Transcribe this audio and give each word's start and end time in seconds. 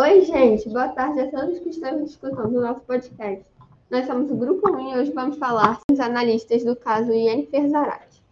Oi, 0.00 0.20
gente, 0.20 0.68
boa 0.68 0.86
tarde 0.90 1.22
a 1.22 1.28
todos 1.28 1.58
que 1.58 1.70
estão 1.70 2.04
escutando 2.04 2.56
o 2.56 2.60
nosso 2.60 2.82
podcast. 2.82 3.44
Nós 3.90 4.06
somos 4.06 4.30
o 4.30 4.36
Grupo 4.36 4.70
1 4.70 4.92
e 4.92 4.96
hoje 4.96 5.10
vamos 5.10 5.38
falar 5.38 5.78
com 5.78 5.92
os 5.92 5.98
analistas 5.98 6.62
do 6.62 6.76
caso 6.76 7.10
Yennefer 7.10 7.68
Zarate, 7.68 8.22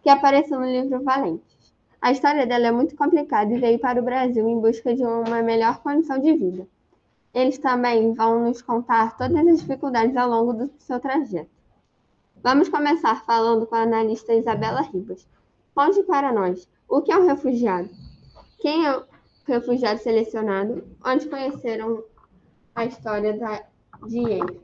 que 0.00 0.08
apareceu 0.08 0.60
no 0.60 0.66
livro 0.66 1.02
Valentes. 1.02 1.74
A 2.00 2.12
história 2.12 2.46
dela 2.46 2.68
é 2.68 2.70
muito 2.70 2.94
complicada 2.94 3.52
e 3.52 3.58
veio 3.58 3.80
para 3.80 4.00
o 4.00 4.04
Brasil 4.04 4.48
em 4.48 4.60
busca 4.60 4.94
de 4.94 5.02
uma 5.02 5.42
melhor 5.42 5.82
condição 5.82 6.20
de 6.20 6.34
vida. 6.34 6.68
Eles 7.34 7.58
também 7.58 8.14
vão 8.14 8.44
nos 8.44 8.62
contar 8.62 9.16
todas 9.16 9.44
as 9.44 9.60
dificuldades 9.60 10.16
ao 10.16 10.30
longo 10.30 10.52
do 10.52 10.70
seu 10.78 11.00
trajeto. 11.00 11.50
Vamos 12.44 12.68
começar 12.68 13.24
falando 13.24 13.66
com 13.66 13.74
a 13.74 13.82
analista 13.82 14.32
Isabela 14.34 14.82
Ribas. 14.82 15.26
Conte 15.74 16.00
para 16.04 16.32
nós 16.32 16.68
o 16.88 17.02
que 17.02 17.10
é 17.10 17.18
um 17.18 17.26
refugiado, 17.26 17.90
quem 18.60 18.86
é 18.86 19.02
refugiado 19.44 20.00
selecionado, 20.00 20.84
onde 21.04 21.28
conheceram 21.28 22.04
a 22.74 22.84
história 22.84 23.36
da, 23.38 23.62
de 24.06 24.18
Yennefer. 24.18 24.60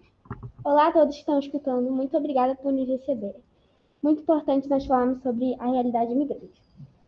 Olá 0.64 0.88
a 0.88 0.92
todos 0.92 1.14
que 1.14 1.20
estão 1.20 1.38
escutando, 1.38 1.90
muito 1.90 2.16
obrigada 2.16 2.54
por 2.54 2.72
nos 2.72 2.88
receber. 2.88 3.34
Muito 4.02 4.22
importante 4.22 4.68
nós 4.68 4.86
falarmos 4.86 5.22
sobre 5.22 5.56
a 5.58 5.66
realidade 5.66 6.12
imigrante. 6.12 6.62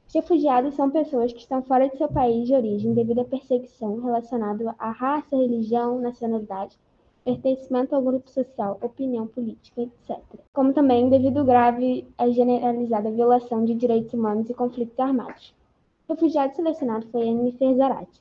Os 0.08 0.14
refugiados 0.14 0.74
são 0.74 0.90
pessoas 0.90 1.32
que 1.32 1.38
estão 1.38 1.62
fora 1.62 1.88
de 1.88 1.96
seu 1.96 2.08
país 2.08 2.48
de 2.48 2.54
origem 2.54 2.92
devido 2.94 3.20
à 3.20 3.24
perseguição 3.24 4.00
relacionada 4.00 4.74
à 4.78 4.90
raça, 4.90 5.36
religião, 5.36 6.00
nacionalidade, 6.00 6.76
pertencimento 7.24 7.94
ao 7.94 8.02
grupo 8.02 8.28
social, 8.28 8.78
opinião 8.82 9.26
política, 9.28 9.82
etc. 9.82 10.18
Como 10.52 10.72
também 10.72 11.08
devido 11.08 11.44
grave 11.44 12.08
e 12.18 12.32
generalizada 12.32 13.10
violação 13.12 13.64
de 13.64 13.74
direitos 13.74 14.12
humanos 14.12 14.50
e 14.50 14.54
conflitos 14.54 14.98
armados. 14.98 15.54
Refugiado 16.10 16.56
selecionado 16.56 17.06
foi 17.12 17.28
Anne 17.28 17.56
Zarate. 17.76 18.20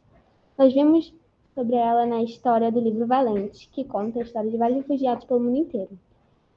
Nós 0.56 0.72
vimos 0.72 1.12
sobre 1.56 1.76
ela 1.76 2.06
na 2.06 2.22
história 2.22 2.72
do 2.72 2.80
livro 2.80 3.08
Valente, 3.08 3.68
que 3.70 3.84
conta 3.84 4.20
a 4.20 4.22
história 4.22 4.48
de 4.48 4.58
vários 4.58 4.78
refugiados 4.78 5.26
pelo 5.26 5.40
mundo 5.40 5.58
inteiro. 5.58 5.90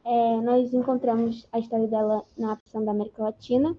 É, 0.05 0.37
nós 0.43 0.75
encontramos 0.75 1.49
a 1.51 1.59
história 1.59 1.89
dela 1.89 2.23
na 2.37 2.53
opção 2.53 2.85
da 2.85 2.91
América 2.91 3.23
Latina, 3.23 3.75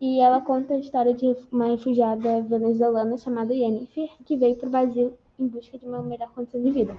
e 0.00 0.20
ela 0.20 0.40
conta 0.40 0.74
a 0.74 0.78
história 0.78 1.12
de 1.12 1.36
uma 1.50 1.66
refugiada 1.66 2.40
venezuelana 2.42 3.18
chamada 3.18 3.52
Yennefer, 3.52 4.10
que 4.24 4.36
veio 4.36 4.54
para 4.54 4.68
o 4.68 4.70
Brasil 4.70 5.14
em 5.36 5.48
busca 5.48 5.76
de 5.76 5.84
uma 5.84 6.00
melhor 6.00 6.30
condição 6.32 6.62
de 6.62 6.70
vida. 6.70 6.96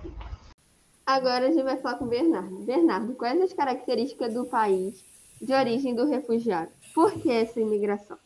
Agora 1.05 1.47
a 1.47 1.51
gente 1.51 1.63
vai 1.63 1.77
falar 1.77 1.95
com 1.95 2.03
o 2.03 2.09
Bernardo. 2.09 2.65
Bernardo, 2.65 3.15
quais 3.15 3.41
as 3.41 3.53
características 3.53 4.33
do 4.33 4.45
país 4.45 5.05
de 5.41 5.53
origem 5.53 5.95
do 5.95 6.05
refugiado? 6.05 6.71
Por 6.93 7.13
que 7.13 7.31
essa 7.31 7.61
imigração? 7.61 8.24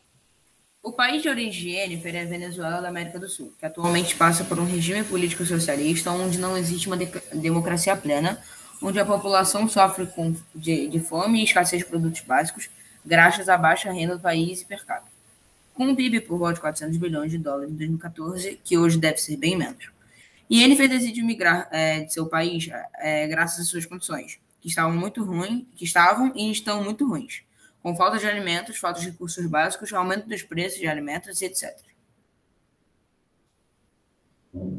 O 0.82 0.92
país 0.92 1.20
de 1.20 1.28
origem 1.28 1.50
de 1.50 1.68
Yennefer 1.68 2.16
é 2.16 2.22
a 2.22 2.26
Venezuela 2.26 2.80
da 2.80 2.88
América 2.88 3.18
do 3.18 3.28
Sul, 3.28 3.52
que 3.58 3.66
atualmente 3.66 4.16
passa 4.16 4.44
por 4.44 4.58
um 4.58 4.64
regime 4.64 5.04
político 5.04 5.44
socialista 5.44 6.10
onde 6.10 6.38
não 6.38 6.56
existe 6.56 6.86
uma 6.86 6.96
de 6.96 7.06
democracia 7.34 7.94
plena, 7.94 8.42
onde 8.80 8.98
a 8.98 9.04
população 9.04 9.68
sofre 9.68 10.06
com, 10.06 10.34
de, 10.54 10.88
de 10.88 10.98
fome 10.98 11.40
e 11.40 11.44
escassez 11.44 11.82
de 11.82 11.88
produtos 11.88 12.22
básicos, 12.22 12.70
graças 13.04 13.50
à 13.50 13.58
baixa 13.58 13.92
renda 13.92 14.16
do 14.16 14.22
país 14.22 14.62
e 14.62 14.64
per 14.64 14.82
capita. 14.86 15.12
Com 15.74 15.84
um 15.84 15.94
PIB 15.94 16.22
por 16.22 16.38
volta 16.38 16.54
de 16.54 16.60
400 16.60 16.96
bilhões 16.96 17.30
de 17.30 17.36
dólares 17.36 17.70
em 17.70 17.76
2014, 17.76 18.58
que 18.64 18.78
hoje 18.78 18.96
deve 18.96 19.18
ser 19.18 19.36
bem 19.36 19.56
menos. 19.56 19.90
E 20.48 20.62
ele 20.62 20.76
fez 20.76 20.88
decidir 20.88 21.22
migrar 21.22 21.68
é, 21.70 22.00
de 22.00 22.12
seu 22.12 22.24
país 22.24 22.70
é, 22.98 23.28
graças 23.28 23.60
às 23.60 23.68
suas 23.68 23.84
condições, 23.84 24.38
que 24.62 24.68
estavam 24.68 24.96
muito 24.96 25.22
ruins, 25.22 25.64
que 25.76 25.84
estavam 25.84 26.32
e 26.34 26.50
estão 26.50 26.82
muito 26.82 27.06
ruins, 27.06 27.42
com 27.82 27.96
falta 27.96 28.18
de 28.18 28.26
alimentos, 28.26 28.78
falta 28.78 29.00
de 29.00 29.10
recursos 29.10 29.44
básicos, 29.46 29.92
aumento 29.92 30.28
dos 30.28 30.42
preços 30.42 30.78
de 30.78 30.86
alimentos, 30.86 31.40
etc. 31.40 31.76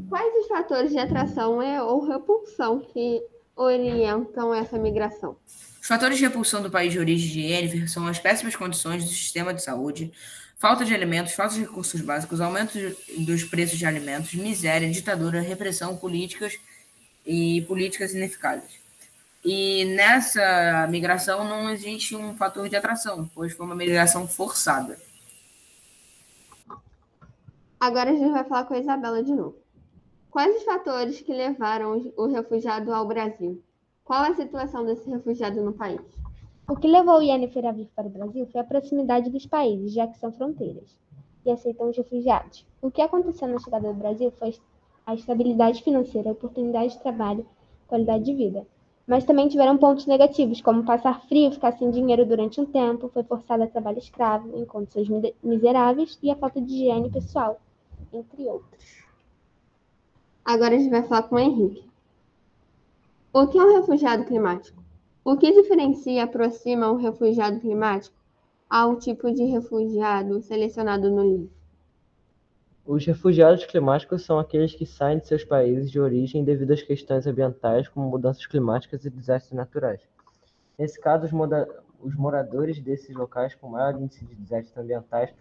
Quais 0.08 0.34
os 0.36 0.48
fatores 0.48 0.90
de 0.90 0.98
atração 0.98 1.58
ou 1.86 2.06
repulsão 2.06 2.80
que 2.80 3.22
orientam 3.56 4.54
essa 4.54 4.78
migração? 4.78 5.36
Os 5.80 5.86
fatores 5.86 6.18
de 6.18 6.24
repulsão 6.24 6.62
do 6.62 6.70
país 6.70 6.92
de 6.92 6.98
origem 6.98 7.30
de 7.30 7.40
Yennefer 7.40 7.90
são 7.90 8.06
as 8.06 8.18
péssimas 8.18 8.54
condições 8.54 9.02
do 9.04 9.10
sistema 9.10 9.52
de 9.52 9.62
saúde, 9.62 10.12
falta 10.56 10.84
de 10.84 10.94
alimentos, 10.94 11.32
falta 11.32 11.54
de 11.54 11.62
recursos 11.62 12.00
básicos, 12.02 12.40
aumento 12.40 12.78
dos 13.18 13.42
preços 13.44 13.78
de 13.78 13.86
alimentos, 13.86 14.32
miséria, 14.34 14.88
ditadura, 14.88 15.40
repressão, 15.40 15.96
políticas 15.96 16.56
e 17.26 17.62
políticas 17.62 18.14
ineficazes. 18.14 18.81
E 19.44 19.84
nessa 19.96 20.86
migração 20.88 21.44
não 21.44 21.68
existe 21.70 22.14
um 22.14 22.36
fator 22.36 22.68
de 22.68 22.76
atração, 22.76 23.28
pois 23.34 23.52
foi 23.52 23.66
uma 23.66 23.74
migração 23.74 24.28
forçada. 24.28 24.96
Agora 27.80 28.10
a 28.10 28.14
gente 28.14 28.30
vai 28.30 28.44
falar 28.44 28.64
com 28.64 28.74
a 28.74 28.78
Isabela 28.78 29.22
de 29.22 29.34
novo. 29.34 29.56
Quais 30.30 30.56
os 30.56 30.62
fatores 30.62 31.20
que 31.20 31.32
levaram 31.32 32.12
o 32.16 32.26
refugiado 32.26 32.94
ao 32.94 33.06
Brasil? 33.06 33.60
Qual 34.04 34.22
a 34.22 34.34
situação 34.34 34.84
desse 34.84 35.10
refugiado 35.10 35.60
no 35.60 35.72
país? 35.72 36.00
O 36.68 36.76
que 36.76 36.86
levou 36.86 37.18
o 37.18 37.22
Yennefer 37.22 37.66
a 37.66 37.72
vir 37.72 37.90
para 37.94 38.06
o 38.06 38.10
Brasil 38.10 38.48
foi 38.50 38.60
a 38.60 38.64
proximidade 38.64 39.28
dos 39.28 39.44
países, 39.46 39.92
já 39.92 40.06
que 40.06 40.18
são 40.18 40.32
fronteiras, 40.32 40.96
e 41.44 41.50
aceitam 41.50 41.90
os 41.90 41.96
refugiados. 41.96 42.64
O 42.80 42.90
que 42.90 43.02
aconteceu 43.02 43.48
na 43.48 43.58
chegada 43.58 43.92
do 43.92 43.98
Brasil 43.98 44.32
foi 44.38 44.54
a 45.04 45.14
estabilidade 45.14 45.82
financeira, 45.82 46.30
a 46.30 46.32
oportunidade 46.32 46.92
de 46.92 47.00
trabalho, 47.00 47.44
qualidade 47.88 48.24
de 48.24 48.34
vida. 48.34 48.64
Mas 49.12 49.24
também 49.24 49.46
tiveram 49.46 49.76
pontos 49.76 50.06
negativos, 50.06 50.62
como 50.62 50.84
passar 50.84 51.20
frio, 51.28 51.52
ficar 51.52 51.76
sem 51.76 51.90
dinheiro 51.90 52.24
durante 52.24 52.58
um 52.58 52.64
tempo, 52.64 53.10
foi 53.12 53.22
forçado 53.22 53.62
a 53.62 53.66
trabalho 53.66 53.98
escravo, 53.98 54.58
em 54.58 54.64
condições 54.64 55.06
miseráveis 55.42 56.18
e 56.22 56.30
a 56.30 56.34
falta 56.34 56.58
de 56.62 56.72
higiene 56.72 57.10
pessoal, 57.10 57.60
entre 58.10 58.46
outros. 58.46 59.04
Agora 60.42 60.74
a 60.74 60.78
gente 60.78 60.88
vai 60.88 61.02
falar 61.02 61.24
com 61.24 61.36
o 61.36 61.38
Henrique. 61.38 61.84
O 63.34 63.46
que 63.48 63.58
é 63.58 63.62
um 63.62 63.74
refugiado 63.80 64.24
climático? 64.24 64.82
O 65.22 65.36
que 65.36 65.52
diferencia 65.52 66.12
e 66.14 66.18
aproxima 66.18 66.90
um 66.90 66.96
refugiado 66.96 67.60
climático 67.60 68.16
ao 68.66 68.96
tipo 68.96 69.30
de 69.30 69.44
refugiado 69.44 70.40
selecionado 70.40 71.10
no 71.10 71.22
livro? 71.22 71.61
Os 72.84 73.06
refugiados 73.06 73.64
climáticos 73.64 74.24
são 74.24 74.40
aqueles 74.40 74.74
que 74.74 74.84
saem 74.84 75.18
de 75.18 75.28
seus 75.28 75.44
países 75.44 75.88
de 75.88 76.00
origem 76.00 76.42
devido 76.42 76.72
às 76.72 76.82
questões 76.82 77.26
ambientais, 77.28 77.86
como 77.88 78.10
mudanças 78.10 78.44
climáticas 78.44 79.04
e 79.04 79.10
desastres 79.10 79.52
naturais. 79.52 80.00
Nesse 80.76 81.00
caso, 81.00 81.24
os, 81.24 81.32
os 82.00 82.16
moradores 82.16 82.80
desses 82.80 83.14
locais 83.14 83.54
com 83.54 83.68
maior 83.68 83.94
índice 83.94 84.24
de 84.24 84.34
desastres 84.34 84.76
ambientais 84.76 85.32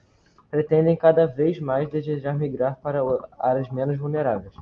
pretendem 0.52 0.96
cada 0.96 1.26
vez 1.26 1.60
mais 1.60 1.90
desejar 1.90 2.38
migrar 2.38 2.80
para 2.80 3.00
áreas 3.40 3.72
menos 3.72 3.98
vulneráveis. 3.98 4.54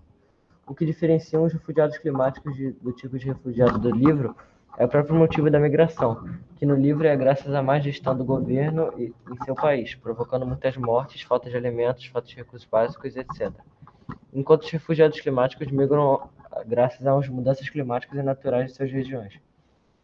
O 0.66 0.74
que 0.74 0.86
diferencia 0.86 1.42
os 1.42 1.52
refugiados 1.52 1.98
climáticos 1.98 2.56
de, 2.56 2.72
do 2.72 2.94
tipo 2.94 3.20
de 3.20 3.26
refugiado 3.26 3.78
do 3.78 3.92
livro 3.92 4.38
é 4.78 4.85
o 4.85 4.88
próprio 4.88 5.16
motivo 5.16 5.50
da 5.50 5.59
migração, 5.59 6.30
que 6.56 6.66
no 6.66 6.75
livro 6.75 7.07
é 7.07 7.16
graças 7.16 7.53
à 7.53 7.62
má 7.62 7.80
gestão 7.80 8.16
do 8.16 8.24
governo 8.24 8.94
em 8.97 9.13
seu 9.46 9.56
país, 9.56 9.96
provocando 9.96 10.46
muitas 10.46 10.78
mortes, 10.78 11.22
falta 11.22 11.50
de 11.50 11.57
alimentos, 11.57 12.06
falta 12.06 12.28
de 12.28 12.35
recursos 12.35 12.68
básicos, 12.69 13.16
etc. 13.16 13.52
Enquanto 14.34 14.63
os 14.63 14.72
refugiados 14.72 15.19
climáticos 15.19 15.72
migram 15.72 16.30
graças 16.66 17.06
às 17.06 17.28
mudanças 17.30 17.69
climáticas 17.69 18.19
e 18.19 18.24
naturais 18.24 18.72
de 18.72 18.78
suas 18.78 18.91
regiões. 18.91 19.40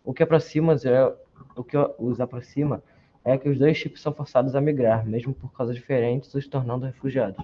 O 0.03 0.13
que 0.13 0.23
aproxima 0.23 0.73
é, 0.73 1.13
o 1.55 1.63
que 1.63 1.77
os 1.97 2.19
aproxima 2.19 2.83
é 3.23 3.37
que 3.37 3.49
os 3.49 3.57
dois 3.57 3.79
tipos 3.79 4.01
são 4.01 4.13
forçados 4.13 4.55
a 4.55 4.61
migrar, 4.61 5.05
mesmo 5.05 5.33
por 5.33 5.51
causas 5.51 5.75
diferentes, 5.75 6.33
os 6.35 6.47
tornando 6.47 6.85
refugiados. 6.85 7.43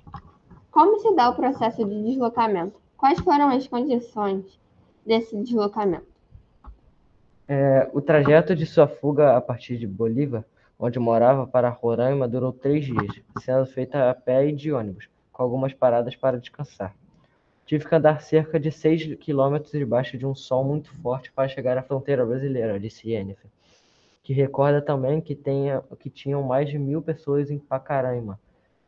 Como 0.70 1.00
se 1.00 1.16
dá 1.16 1.30
o 1.30 1.36
processo 1.36 1.84
de 1.84 2.04
deslocamento? 2.04 2.80
Quais 2.96 3.20
foram 3.20 3.50
as 3.50 3.68
condições 3.68 4.60
desse 5.06 5.36
deslocamento? 5.36 6.11
É, 7.54 7.90
o 7.92 8.00
trajeto 8.00 8.56
de 8.56 8.66
sua 8.66 8.88
fuga 8.88 9.36
a 9.36 9.42
partir 9.42 9.78
de 9.78 9.86
Bolívar, 9.86 10.46
onde 10.80 10.98
morava, 10.98 11.46
para 11.46 11.68
Roraima 11.68 12.26
durou 12.26 12.54
três 12.54 12.86
dias, 12.86 13.22
sendo 13.42 13.66
feita 13.66 14.10
a 14.10 14.16
pé 14.16 14.48
e 14.48 14.54
de 14.54 14.72
ônibus, 14.72 15.10
com 15.34 15.44
algumas 15.44 15.74
paradas 15.74 16.16
para 16.16 16.40
descansar. 16.40 16.96
Tive 17.66 17.86
que 17.86 17.94
andar 17.94 18.22
cerca 18.22 18.58
de 18.58 18.72
seis 18.72 19.04
quilômetros 19.16 19.74
debaixo 19.74 20.18
de 20.18 20.26
um 20.26 20.34
sol 20.34 20.64
muito 20.64 20.94
forte 21.02 21.30
para 21.30 21.50
chegar 21.50 21.78
à 21.78 21.84
fronteira 21.84 22.26
brasileira, 22.26 22.80
disse 22.80 23.10
Yennefer, 23.10 23.52
que 24.24 24.32
recorda 24.32 24.82
também 24.82 25.20
que, 25.20 25.36
tenha, 25.36 25.84
que 26.00 26.10
tinham 26.10 26.42
mais 26.42 26.70
de 26.70 26.80
mil 26.80 27.02
pessoas 27.02 27.52
em 27.52 27.60
Pacaraima, 27.60 28.40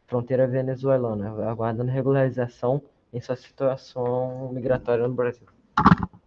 fronteira 0.07 0.47
venezuelana, 0.47 1.49
aguardando 1.49 1.91
regularização 1.91 2.81
em 3.11 3.19
sua 3.19 3.35
situação 3.35 4.53
migratória 4.53 5.05
no 5.05 5.13
Brasil. 5.13 5.47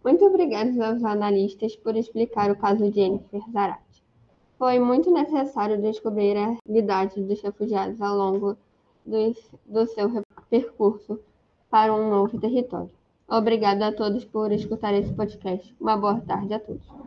Muito 0.07 0.23
obrigada 0.23 0.87
aos 0.87 1.03
analistas 1.03 1.75
por 1.75 1.93
explicar 1.97 2.49
o 2.49 2.55
caso 2.55 2.89
de 2.89 2.95
Jennifer 2.95 3.41
Zarate. 3.51 4.01
Foi 4.57 4.79
muito 4.79 5.11
necessário 5.11 5.81
descobrir 5.81 6.37
a 6.37 6.55
realidade 6.65 7.21
dos 7.21 7.41
refugiados 7.41 8.01
ao 8.01 8.15
longo 8.15 8.55
do, 9.05 9.85
seu 9.85 10.09
percurso 10.49 11.19
para 11.69 11.93
um 11.93 12.09
novo 12.09 12.39
território. 12.39 12.89
Obrigada 13.27 13.87
a 13.87 13.91
todos 13.91 14.23
por 14.23 14.49
escutar 14.53 14.93
esse 14.93 15.13
podcast. 15.13 15.75
Uma 15.77 15.97
boa 15.97 16.21
tarde 16.21 16.53
a 16.53 16.59
todos. 16.61 16.97